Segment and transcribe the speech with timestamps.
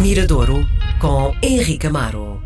[0.00, 0.66] Miradouro
[0.98, 2.42] com Henrique Amaro.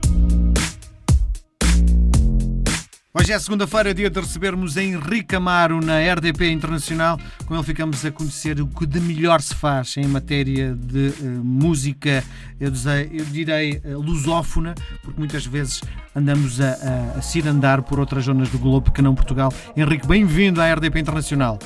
[3.16, 7.16] Hoje é segunda-feira, dia de recebermos Henrique Amaro na RDP Internacional.
[7.46, 11.44] Com ele ficamos a conhecer o que de melhor se faz em matéria de uh,
[11.44, 12.24] música,
[12.58, 15.80] eu, dizei, eu direi uh, lusófona, porque muitas vezes
[16.12, 16.72] andamos a,
[17.14, 19.52] a, a cirandar por outras zonas do globo que não Portugal.
[19.76, 21.60] Henrique, bem-vindo à RDP Internacional.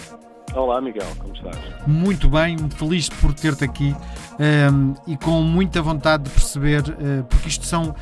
[0.55, 1.57] Olá, Miguel, como estás?
[1.87, 7.25] Muito bem, feliz por ter-te aqui um, ehm, e com muita vontade de perceber, uh,
[7.29, 7.95] porque isto são uh,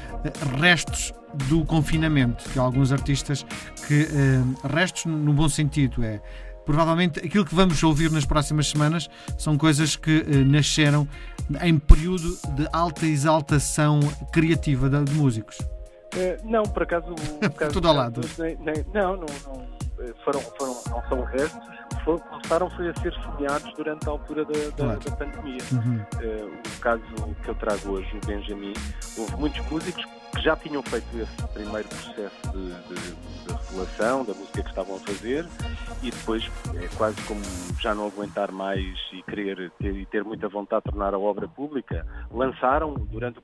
[0.60, 1.12] restos
[1.48, 3.44] do confinamento, que alguns artistas
[3.86, 4.04] que.
[4.04, 6.20] Uh, restos no bom sentido, é.
[6.64, 9.08] Provavelmente aquilo que vamos ouvir nas próximas semanas
[9.38, 11.06] são coisas que nasceram
[11.62, 14.00] em período de alta exaltação
[14.32, 15.58] criativa de, de músicos.
[16.44, 17.06] Não, por acaso.
[17.40, 18.20] Por acaso Tudo ao lado.
[18.38, 19.76] Nem, nem, não, não, não
[20.24, 21.68] foram, foram, não são restos,
[22.04, 25.00] foram, começaram foi a ser sonhados durante a altura da, da, claro.
[25.00, 25.58] da pandemia.
[25.72, 25.96] Uhum.
[25.96, 27.02] Uh, o caso
[27.42, 28.72] que eu trago hoje, o Benjamin,
[29.18, 34.34] houve muitos músicos que já tinham feito esse primeiro processo de, de, de revelação da
[34.34, 35.46] música que estavam a fazer
[36.02, 37.40] e depois é quase como
[37.80, 41.48] já não aguentar mais e querer ter, e ter muita vontade de tornar a obra
[41.48, 43.42] pública, lançaram durante o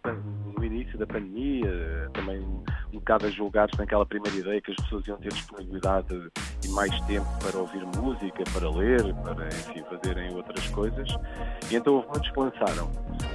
[0.82, 5.16] início da pandemia também um bocado a julgar-se naquela primeira ideia que as pessoas iam
[5.18, 6.30] ter disponibilidade
[6.64, 11.08] e mais tempo para ouvir música, para ler, para enfim, fazerem outras coisas.
[11.70, 12.90] E então houve muitos que lançaram.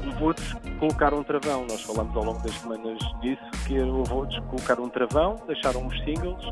[0.05, 1.65] Houve outros que colocaram um travão.
[1.67, 5.87] Nós falamos ao longo das semanas disso, que houve outros que colocaram um travão, deixaram
[5.87, 6.43] os singles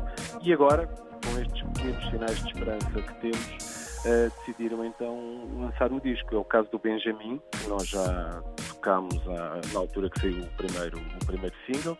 [0.42, 6.00] e agora, com estes pequenos sinais de esperança que temos, Uh, decidiram então lançar o
[6.00, 6.32] disco.
[6.32, 8.40] É o caso do Benjamin, que nós já
[8.86, 11.98] tocámos na altura que saiu o primeiro, o primeiro single.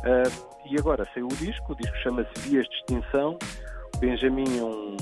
[0.00, 3.38] Uh, e agora saiu o disco, o disco chama-se Dias de Extinção.
[3.94, 4.96] O Benjamin é um,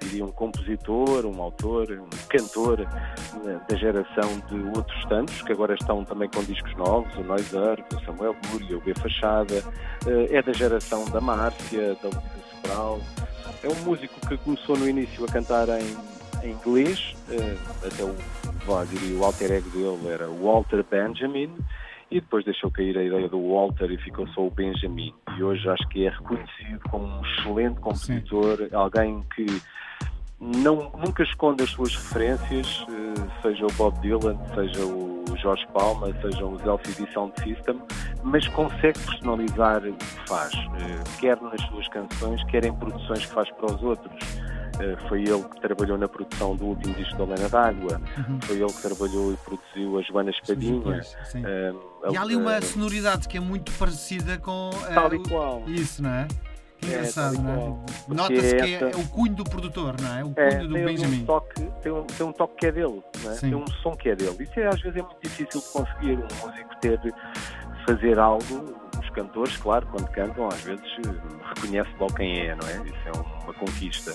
[0.00, 5.74] diria, um compositor, um autor, um cantor né, da geração de outros tantos, que agora
[5.74, 9.62] estão também com discos novos, o Noise o Samuel Búria, o B Fachada,
[10.04, 13.00] uh, é da geração da Márcia, da Luísa Sobral.
[13.62, 15.96] É um músico que começou no início a cantar em,
[16.42, 21.50] em inglês, uh, até o vá, diria, o alter ego dele era Walter Benjamin,
[22.10, 25.14] e depois deixou cair a ideia do Walter e ficou só o Benjamin.
[25.36, 28.68] E hoje acho que é reconhecido como um excelente compositor, Sim.
[28.76, 29.46] alguém que
[30.38, 36.08] não, nunca esconde as suas referências, eh, seja o Bob Dylan, seja o Jorge Palma,
[36.20, 37.80] seja o Zelfie Sound System,
[38.22, 43.32] mas consegue personalizar o que faz, eh, quer nas suas canções, quer em produções que
[43.32, 44.51] faz para os outros.
[44.80, 48.40] Eh, foi ele que trabalhou na produção do último disco da Helena D'Água, uhum.
[48.42, 51.02] foi ele que trabalhou e produziu a Joana Espadinha.
[51.02, 51.42] Sim, sim.
[52.10, 54.70] e há ali uma sonoridade que é muito parecida com.
[54.94, 55.62] Tal e qual.
[55.68, 56.26] Isso, não é?
[56.86, 58.14] engraçado, é, não é?
[58.14, 60.24] Nota-se que é, é, o cunho do produtor, não é?
[60.24, 61.22] O é, cunho do tem Benjamin.
[61.22, 63.36] Um toque, tem, um, tem um toque que é dele, não é?
[63.36, 64.36] tem um som que é dele.
[64.40, 67.00] Isso é, às vezes é muito difícil de conseguir um músico ter,
[67.86, 68.81] fazer algo.
[69.12, 70.84] Cantores, claro, quando cantam, às vezes
[71.54, 72.86] reconhece logo quem é, não é?
[72.86, 74.12] Isso é uma conquista.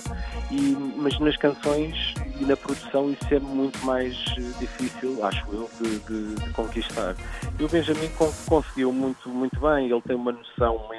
[0.50, 4.14] E, mas nas canções e na produção isso é muito mais
[4.58, 7.14] difícil, acho eu, de, de, de conquistar.
[7.58, 8.10] E o Benjamin
[8.46, 10.94] conseguiu muito, muito bem, ele tem uma noção, uma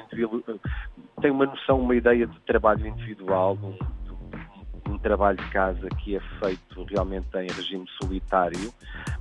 [1.20, 3.76] tem uma noção, uma ideia de trabalho individual, um,
[5.00, 8.72] trabalho de casa que é feito realmente em regime solitário,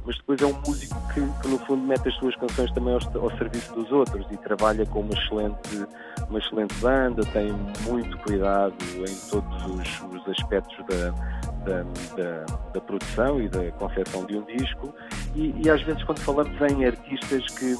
[0.06, 3.22] mas depois é um músico que, que no fundo mete as suas canções também ao,
[3.22, 5.88] ao, serviço dos outros e trabalha com uma excelente,
[6.30, 7.52] uma excelente banda, tem
[7.88, 11.12] muito cuidado em todos os, os aspectos da,
[11.66, 11.84] da,
[12.16, 14.94] da, da, produção e da concepção de um disco.
[15.36, 17.76] E, e às vezes quando falamos em artistas que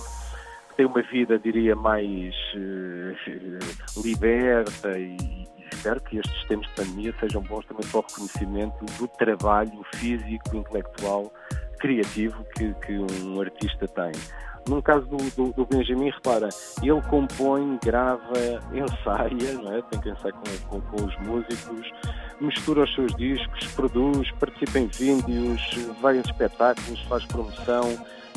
[0.76, 5.39] tem uma vida, diria, mais uh, liberta e
[5.80, 10.58] espero que estes tempos de pandemia sejam bons também para o reconhecimento do trabalho físico,
[10.58, 11.32] intelectual,
[11.80, 14.12] criativo que, que um artista tem.
[14.68, 16.50] No caso do, do, do, Benjamin, repara,
[16.84, 18.20] ele compõe, grava,
[18.74, 19.82] ensaia, não é?
[19.84, 20.36] tem que ensaiar
[20.70, 21.90] com, com, com, os músicos,
[22.42, 25.62] mistura os seus discos, produz, participa em vídeos,
[26.02, 27.94] vai em espetáculos, faz promoção,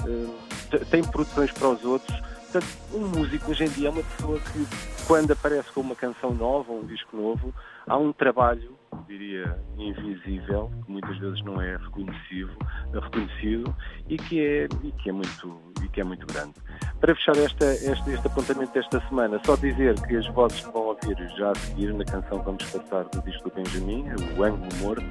[0.06, 4.38] uh, tem produções para os outros Portanto, um músico hoje em dia é uma pessoa
[4.38, 4.66] que,
[5.06, 7.54] quando aparece com uma canção nova, um disco novo,
[7.87, 8.76] há um trabalho,
[9.08, 12.54] diria, invisível, que muitas vezes não é reconhecido,
[12.93, 13.75] reconhecido
[14.06, 16.52] e, que é, e, que é muito, e que é muito grande.
[17.00, 20.82] Para fechar esta, este, este apontamento desta semana, só dizer que as vozes que vão
[20.82, 24.05] ouvir já a seguir na canção vamos passar do disco do Benjamin,
[24.37, 25.02] o Ângulo Morto,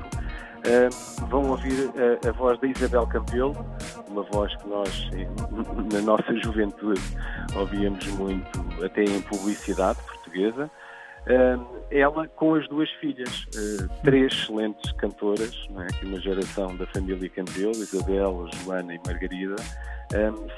[0.61, 3.55] Uh, vão ouvir a, a, voz da Isabel Campelo,
[4.07, 5.09] uma voz que nós,
[5.91, 7.01] na nossa juventude,
[7.55, 10.69] ouvíamos muito, até em publicidade portuguesa.
[11.89, 15.87] ela com as duas filhas, uh, três excelentes cantoras, não é?
[15.87, 19.55] aqui uma geração da família Canteu, Isabel, Joana e Margarida,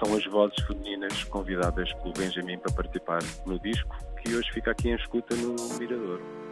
[0.04, 4.90] são as vozes femininas convidadas pelo Benjamin para participar no disco, que hoje fica aqui
[4.90, 6.43] em escuta no Mirador.